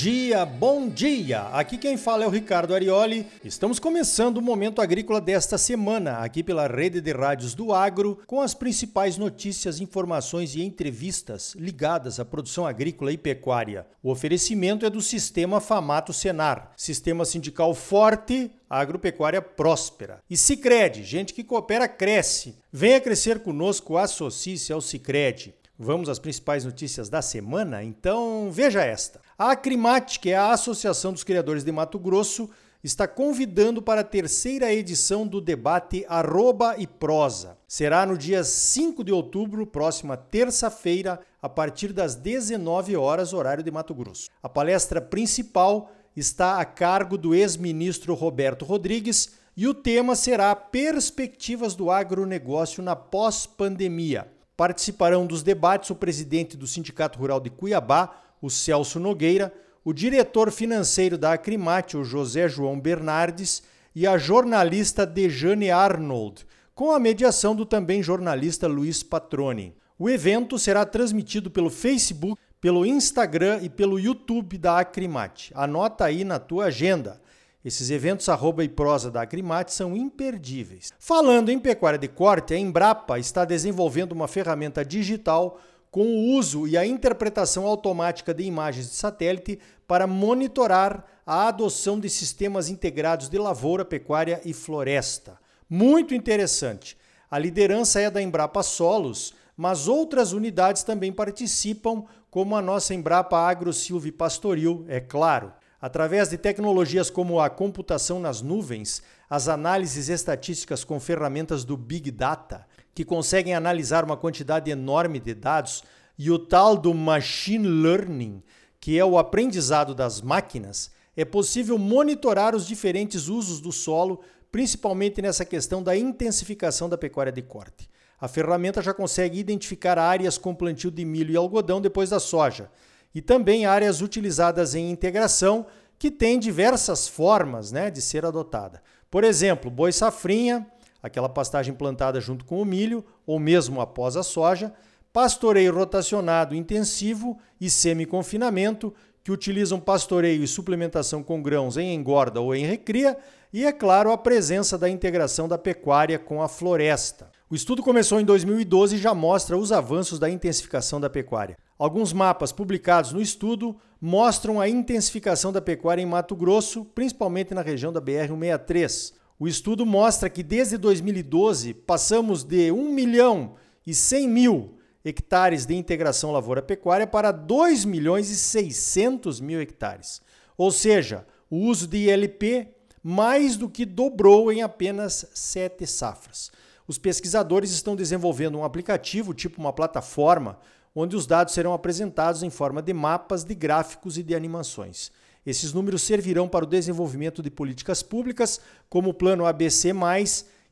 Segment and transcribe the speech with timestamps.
[0.00, 1.42] dia, bom dia!
[1.52, 3.26] Aqui quem fala é o Ricardo Arioli.
[3.44, 8.40] Estamos começando o Momento Agrícola desta semana, aqui pela rede de rádios do Agro, com
[8.40, 13.86] as principais notícias, informações e entrevistas ligadas à produção agrícola e pecuária.
[14.02, 20.22] O oferecimento é do Sistema Famato Senar, sistema sindical forte, agropecuária próspera.
[20.30, 22.56] E Sicredi, gente que coopera cresce.
[22.72, 25.52] Venha crescer conosco, associe-se ao Sicredi.
[25.82, 27.82] Vamos às principais notícias da semana?
[27.82, 29.18] Então veja esta.
[29.38, 32.50] A Acrimate, que é a Associação dos Criadores de Mato Grosso,
[32.84, 37.56] está convidando para a terceira edição do debate Arroba e Prosa.
[37.66, 43.70] Será no dia 5 de outubro, próxima terça-feira, a partir das 19 horas, horário de
[43.70, 44.28] Mato Grosso.
[44.42, 51.74] A palestra principal está a cargo do ex-ministro Roberto Rodrigues e o tema será Perspectivas
[51.74, 54.30] do agronegócio na pós-pandemia.
[54.60, 59.50] Participarão dos debates o presidente do Sindicato Rural de Cuiabá, o Celso Nogueira,
[59.82, 63.62] o diretor financeiro da Acrimate, o José João Bernardes,
[63.94, 69.74] e a jornalista Dejane Arnold, com a mediação do também jornalista Luiz Patroni.
[69.98, 75.52] O evento será transmitido pelo Facebook, pelo Instagram e pelo YouTube da Acrimate.
[75.54, 77.18] Anota aí na tua agenda.
[77.62, 80.90] Esses eventos arroba e prosa da Acrimate são imperdíveis.
[80.98, 86.66] Falando em pecuária de corte, a Embrapa está desenvolvendo uma ferramenta digital com o uso
[86.66, 93.28] e a interpretação automática de imagens de satélite para monitorar a adoção de sistemas integrados
[93.28, 95.38] de lavoura, pecuária e floresta.
[95.68, 96.96] Muito interessante.
[97.30, 103.36] A liderança é da Embrapa Solos, mas outras unidades também participam, como a nossa Embrapa
[103.36, 105.52] Agro Silvio Pastoril, é claro.
[105.80, 112.10] Através de tecnologias como a computação nas nuvens, as análises estatísticas com ferramentas do Big
[112.10, 115.82] Data, que conseguem analisar uma quantidade enorme de dados,
[116.18, 118.42] e o tal do Machine Learning,
[118.78, 124.20] que é o aprendizado das máquinas, é possível monitorar os diferentes usos do solo,
[124.52, 127.88] principalmente nessa questão da intensificação da pecuária de corte.
[128.20, 132.70] A ferramenta já consegue identificar áreas com plantio de milho e algodão depois da soja
[133.14, 135.66] e também áreas utilizadas em integração
[135.98, 138.82] que tem diversas formas né, de ser adotada.
[139.10, 140.66] Por exemplo, boi safrinha,
[141.02, 144.72] aquela pastagem plantada junto com o milho ou mesmo após a soja,
[145.12, 152.54] pastoreio rotacionado intensivo e semi-confinamento, que utilizam pastoreio e suplementação com grãos em engorda ou
[152.54, 153.18] em recria,
[153.52, 157.30] e, é claro, a presença da integração da pecuária com a floresta.
[157.50, 161.58] O estudo começou em 2012 e já mostra os avanços da intensificação da pecuária.
[161.80, 167.62] Alguns mapas publicados no estudo mostram a intensificação da pecuária em Mato Grosso, principalmente na
[167.62, 169.14] região da BR-163.
[169.38, 173.54] O estudo mostra que desde 2012 passamos de 1 milhão
[173.86, 180.20] e 100 mil hectares de integração lavoura-pecuária para 2 milhões e 600 mil hectares.
[180.58, 186.52] Ou seja, o uso de ILP mais do que dobrou em apenas sete safras.
[186.86, 190.58] Os pesquisadores estão desenvolvendo um aplicativo, tipo uma plataforma,
[190.94, 195.10] onde os dados serão apresentados em forma de mapas, de gráficos e de animações.
[195.44, 199.90] Esses números servirão para o desenvolvimento de políticas públicas, como o Plano ABC,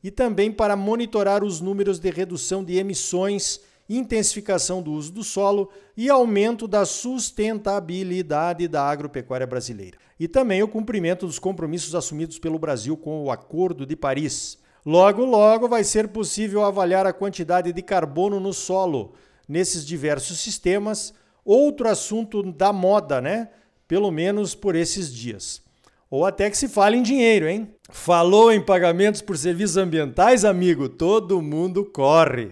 [0.03, 3.59] e também para monitorar os números de redução de emissões,
[3.89, 9.97] intensificação do uso do solo e aumento da sustentabilidade da agropecuária brasileira.
[10.19, 14.59] E também o cumprimento dos compromissos assumidos pelo Brasil com o Acordo de Paris.
[14.85, 19.13] Logo, logo vai ser possível avaliar a quantidade de carbono no solo
[19.49, 21.13] nesses diversos sistemas.
[21.43, 23.49] Outro assunto da moda, né?
[23.87, 25.63] Pelo menos por esses dias.
[26.11, 27.73] Ou até que se fale em dinheiro, hein?
[27.89, 30.87] Falou em pagamentos por serviços ambientais, amigo?
[30.87, 32.51] Todo mundo corre.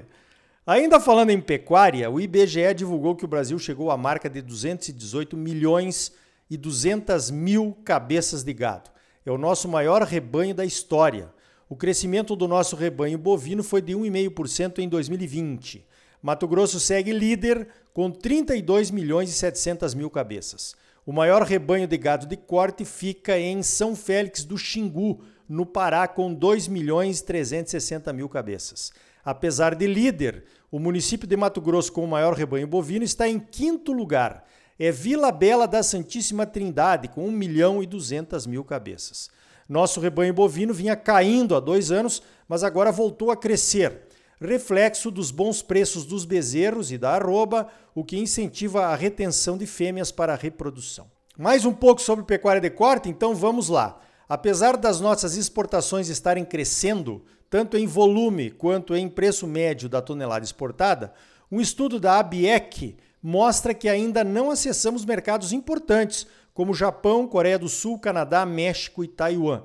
[0.66, 5.38] Ainda falando em pecuária, o IBGE divulgou que o Brasil chegou à marca de 218
[5.38, 6.12] milhões
[6.50, 8.90] e 200 mil cabeças de gado.
[9.26, 11.32] É o nosso maior rebanho da história.
[11.70, 15.86] O crescimento do nosso rebanho bovino foi de 1,5% em 2020.
[16.22, 20.76] Mato Grosso segue líder com 32 milhões e 700 mil cabeças.
[21.06, 26.08] O maior rebanho de gado de corte fica em São Félix do Xingu, no Pará,
[26.08, 28.92] com 2 milhões e 360 mil cabeças.
[29.24, 33.40] Apesar de líder, o município de Mato Grosso com o maior rebanho bovino está em
[33.40, 34.46] quinto lugar.
[34.78, 39.30] É Vila Bela da Santíssima Trindade, com 1 milhão e 200 mil cabeças.
[39.68, 44.07] Nosso rebanho bovino vinha caindo há dois anos, mas agora voltou a crescer.
[44.40, 49.66] Reflexo dos bons preços dos bezerros e da arroba, o que incentiva a retenção de
[49.66, 51.08] fêmeas para a reprodução.
[51.38, 54.00] Mais um pouco sobre pecuária de corte, então vamos lá.
[54.30, 60.46] Apesar das nossas exportações estarem crescendo, tanto em volume quanto em preço médio da tonelada
[60.46, 61.14] exportada,
[61.52, 67.70] um estudo da ABIEC mostra que ainda não acessamos mercados importantes, como Japão, Coreia do
[67.70, 69.64] Sul, Canadá, México e Taiwan,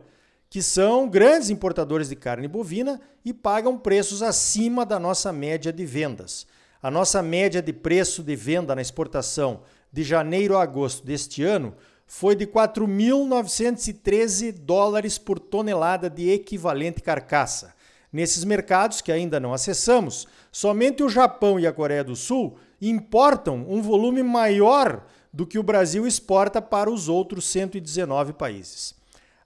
[0.53, 5.87] que são grandes importadores de carne bovina e pagam preços acima da nossa média de
[5.87, 6.47] vendas.
[6.83, 11.75] A nossa média de preço de venda na exportação de janeiro a agosto deste ano
[12.07, 17.73] foi de 4.913 dólares por tonelada de equivalente carcaça.
[18.13, 23.65] Nesses mercados que ainda não acessamos, somente o Japão e a Coreia do Sul importam
[23.71, 29.01] um volume maior do que o Brasil exporta para os outros 119 países.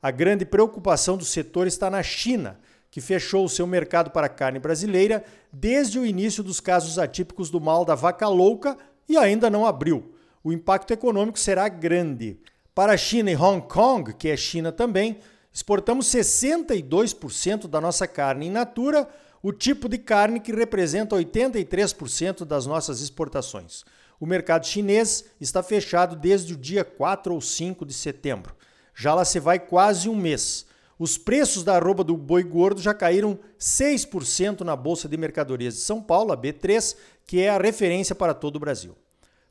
[0.07, 2.61] A grande preocupação do setor está na China,
[2.93, 7.51] que fechou o seu mercado para a carne brasileira desde o início dos casos atípicos
[7.51, 10.15] do mal da vaca louca e ainda não abriu.
[10.45, 12.39] O impacto econômico será grande.
[12.73, 15.19] Para a China e Hong Kong, que é China também,
[15.53, 19.09] exportamos 62% da nossa carne in natura,
[19.43, 23.83] o tipo de carne que representa 83% das nossas exportações.
[24.21, 28.55] O mercado chinês está fechado desde o dia 4 ou 5 de setembro.
[28.99, 30.65] Já lá se vai quase um mês.
[30.99, 35.81] Os preços da arroba do boi gordo já caíram 6% na Bolsa de Mercadorias de
[35.81, 36.97] São Paulo, a B3,
[37.27, 38.97] que é a referência para todo o Brasil.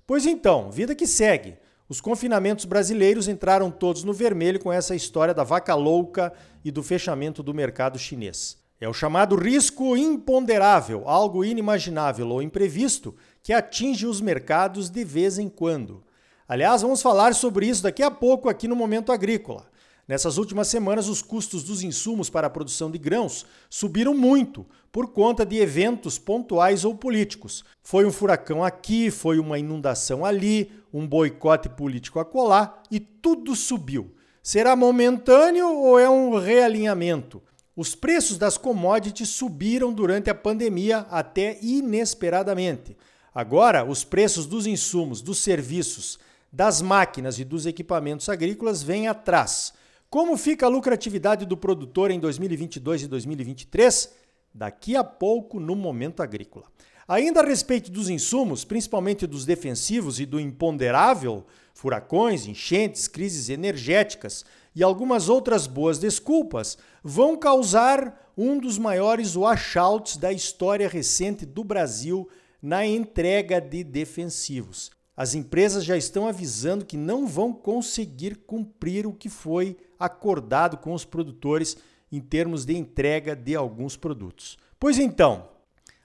[0.08, 1.58] Pois então, vida que segue.
[1.88, 6.34] Os confinamentos brasileiros entraram todos no vermelho com essa história da vaca louca
[6.64, 8.58] e do fechamento do mercado chinês.
[8.82, 15.38] É o chamado risco imponderável, algo inimaginável ou imprevisto que atinge os mercados de vez
[15.38, 16.04] em quando.
[16.48, 19.66] Aliás, vamos falar sobre isso daqui a pouco aqui no Momento Agrícola.
[20.08, 25.08] Nessas últimas semanas, os custos dos insumos para a produção de grãos subiram muito por
[25.08, 27.66] conta de eventos pontuais ou políticos.
[27.82, 34.14] Foi um furacão aqui, foi uma inundação ali, um boicote político acolá e tudo subiu.
[34.44, 37.42] Será momentâneo ou é um realinhamento?
[37.76, 42.96] Os preços das commodities subiram durante a pandemia até inesperadamente.
[43.34, 46.20] Agora, os preços dos insumos, dos serviços,
[46.56, 49.74] das máquinas e dos equipamentos agrícolas vêm atrás.
[50.10, 54.14] Como fica a lucratividade do produtor em 2022 e 2023?
[54.54, 56.68] Daqui a pouco no Momento Agrícola.
[57.06, 64.46] Ainda a respeito dos insumos, principalmente dos defensivos e do imponderável, furacões, enchentes, crises energéticas
[64.74, 71.66] e algumas outras boas desculpas vão causar um dos maiores washouts da história recente do
[71.66, 72.30] Brasil
[72.62, 74.95] na entrega de defensivos.
[75.18, 80.94] As empresas já estão avisando que não vão conseguir cumprir o que foi acordado com
[80.94, 81.78] os produtores
[82.12, 84.58] em termos de entrega de alguns produtos.
[84.78, 85.50] Pois então,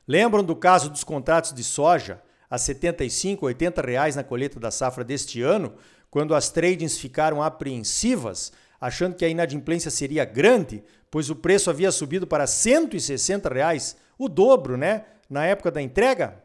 [0.07, 4.71] lembram do caso dos contratos de soja a R$ 75, 80 reais na colheita da
[4.71, 5.73] safra deste ano,
[6.11, 11.93] quando as tradings ficaram apreensivas, achando que a inadimplência seria grande, pois o preço havia
[11.93, 16.43] subido para 160 reais, o dobro, né, na época da entrega?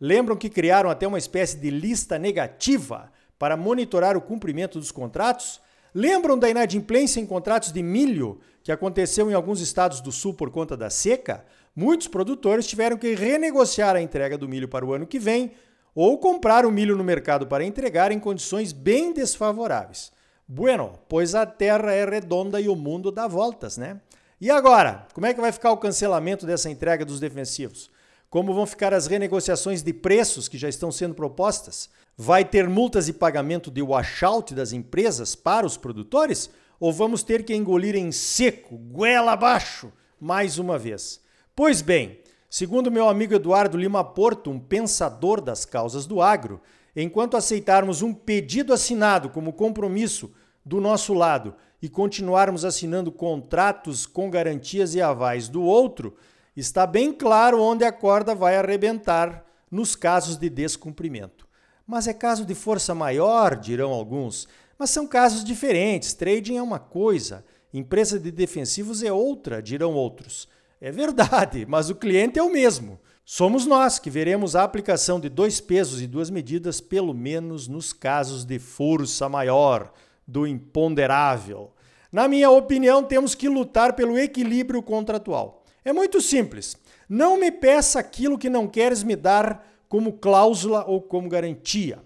[0.00, 5.60] Lembram que criaram até uma espécie de lista negativa para monitorar o cumprimento dos contratos?
[5.94, 10.50] Lembram da inadimplência em contratos de milho que aconteceu em alguns estados do sul por
[10.50, 11.44] conta da seca?
[11.74, 15.52] Muitos produtores tiveram que renegociar a entrega do milho para o ano que vem
[15.94, 20.12] ou comprar o milho no mercado para entregar em condições bem desfavoráveis.
[20.48, 24.00] Bueno, pois a terra é redonda e o mundo dá voltas, né?
[24.40, 27.90] E agora, como é que vai ficar o cancelamento dessa entrega dos defensivos?
[28.32, 31.90] Como vão ficar as renegociações de preços que já estão sendo propostas?
[32.16, 36.48] Vai ter multas e pagamento de washout das empresas para os produtores?
[36.80, 41.20] Ou vamos ter que engolir em seco, goela abaixo, mais uma vez?
[41.54, 46.58] Pois bem, segundo meu amigo Eduardo Lima Porto, um pensador das causas do agro,
[46.96, 50.32] enquanto aceitarmos um pedido assinado como compromisso
[50.64, 56.16] do nosso lado e continuarmos assinando contratos com garantias e avais do outro,
[56.60, 61.48] está bem claro onde a corda vai arrebentar nos casos de descumprimento.
[61.86, 64.46] Mas é caso de força maior, dirão alguns.
[64.78, 66.12] Mas são casos diferentes.
[66.12, 70.48] Trading é uma coisa, empresa de defensivos é outra, dirão outros.
[70.80, 73.00] É verdade, mas o cliente é o mesmo.
[73.24, 77.92] Somos nós que veremos a aplicação de dois pesos e duas medidas, pelo menos nos
[77.92, 79.92] casos de força maior,
[80.26, 81.72] do imponderável.
[82.10, 85.61] Na minha opinião, temos que lutar pelo equilíbrio contratual.
[85.84, 86.76] É muito simples.
[87.08, 91.98] Não me peça aquilo que não queres me dar como cláusula ou como garantia.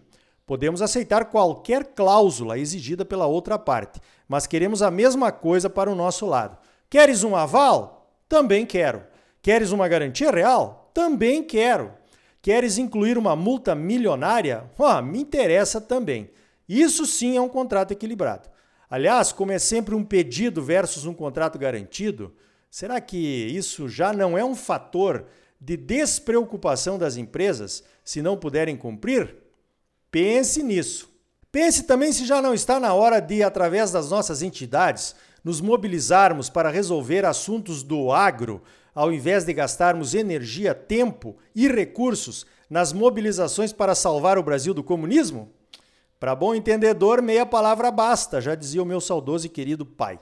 [0.46, 5.94] Podemos aceitar qualquer cláusula exigida pela outra parte, mas queremos a mesma coisa para o
[5.94, 6.56] nosso lado.
[6.88, 8.12] Queres um aval?
[8.28, 9.04] Também quero.
[9.42, 10.90] Queres uma garantia real?
[10.94, 11.92] Também quero.
[12.40, 14.70] Queres incluir uma multa milionária?
[14.78, 16.30] Ah, me interessa também.
[16.68, 18.48] Isso sim é um contrato equilibrado.
[18.88, 22.34] Aliás, como é sempre um pedido versus um contrato garantido,
[22.78, 25.24] Será que isso já não é um fator
[25.58, 29.34] de despreocupação das empresas se não puderem cumprir?
[30.10, 31.10] Pense nisso.
[31.50, 36.50] Pense também se já não está na hora de, através das nossas entidades, nos mobilizarmos
[36.50, 38.62] para resolver assuntos do agro,
[38.94, 44.84] ao invés de gastarmos energia, tempo e recursos nas mobilizações para salvar o Brasil do
[44.84, 45.50] comunismo?
[46.20, 50.20] Para bom entendedor, meia palavra basta, já dizia o meu saudoso e querido pai.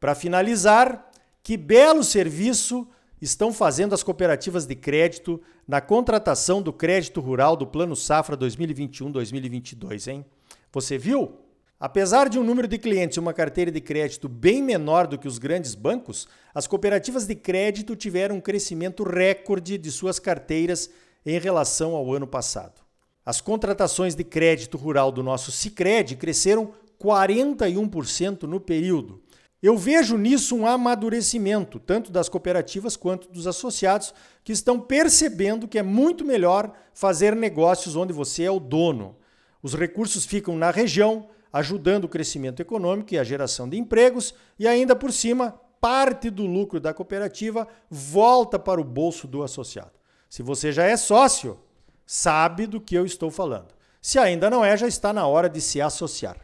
[0.00, 1.13] Para finalizar,
[1.44, 2.88] que belo serviço
[3.20, 10.10] estão fazendo as cooperativas de crédito na contratação do crédito rural do Plano Safra 2021-2022,
[10.10, 10.24] hein?
[10.72, 11.36] Você viu?
[11.78, 15.28] Apesar de um número de clientes e uma carteira de crédito bem menor do que
[15.28, 20.88] os grandes bancos, as cooperativas de crédito tiveram um crescimento recorde de suas carteiras
[21.26, 22.80] em relação ao ano passado.
[23.24, 29.22] As contratações de crédito rural do nosso Sicredi cresceram 41% no período.
[29.64, 34.12] Eu vejo nisso um amadurecimento, tanto das cooperativas quanto dos associados,
[34.44, 39.16] que estão percebendo que é muito melhor fazer negócios onde você é o dono.
[39.62, 44.68] Os recursos ficam na região, ajudando o crescimento econômico e a geração de empregos, e
[44.68, 49.92] ainda por cima, parte do lucro da cooperativa volta para o bolso do associado.
[50.28, 51.58] Se você já é sócio,
[52.04, 53.68] sabe do que eu estou falando.
[54.02, 56.36] Se ainda não é, já está na hora de se associar.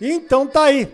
[0.00, 0.88] Então tá aí.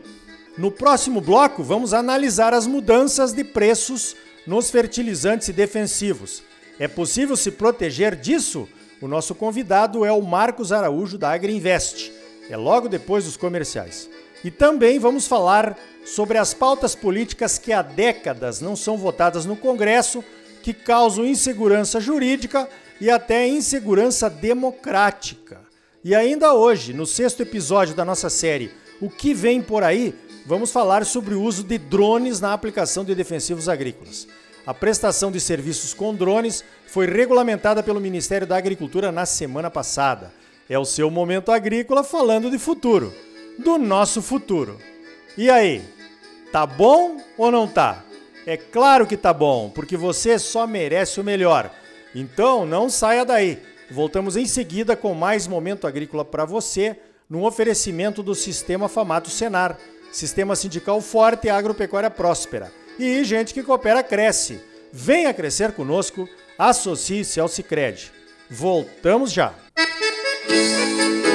[0.56, 4.14] No próximo bloco, vamos analisar as mudanças de preços
[4.46, 6.42] nos fertilizantes defensivos.
[6.78, 8.68] É possível se proteger disso?
[9.00, 12.12] O nosso convidado é o Marcos Araújo da Agriinvest.
[12.49, 14.08] É logo depois dos comerciais.
[14.44, 19.56] E também vamos falar sobre as pautas políticas que há décadas não são votadas no
[19.56, 20.23] Congresso
[20.62, 22.68] que causam insegurança jurídica
[23.00, 25.61] e até insegurança democrática.
[26.02, 28.70] E ainda hoje, no sexto episódio da nossa série
[29.01, 30.15] O que vem por aí,
[30.47, 34.27] vamos falar sobre o uso de drones na aplicação de defensivos agrícolas.
[34.67, 40.33] A prestação de serviços com drones foi regulamentada pelo Ministério da Agricultura na semana passada.
[40.69, 43.13] É o seu momento agrícola falando de futuro,
[43.59, 44.79] do nosso futuro.
[45.37, 45.83] E aí,
[46.51, 48.05] tá bom ou não tá?
[48.47, 51.71] É claro que tá bom, porque você só merece o melhor.
[52.15, 53.59] Então não saia daí.
[53.91, 56.97] Voltamos em seguida com mais momento agrícola para você,
[57.35, 59.76] num oferecimento do Sistema Famato Senar,
[60.12, 62.73] Sistema Sindical Forte e Agropecuária Próspera.
[62.97, 64.61] E gente que coopera cresce.
[64.93, 68.12] Venha crescer conosco, associe-se ao Sicredi.
[68.49, 69.53] Voltamos já.
[70.49, 71.34] Música